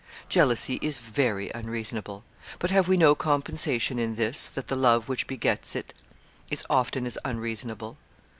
Jealousy 0.29 0.79
is 0.81 0.97
very 0.97 1.51
unreasonable. 1.51 2.23
But 2.57 2.71
have 2.71 2.87
we 2.87 2.97
no 2.97 3.13
compensation 3.13 3.99
in 3.99 4.15
this, 4.15 4.47
that 4.49 4.65
the 4.67 4.75
love 4.75 5.07
which 5.07 5.27
begets 5.27 5.75
it 5.75 5.93
is 6.49 6.65
often 6.71 7.05
as 7.05 7.19
unreasonable? 7.23 7.99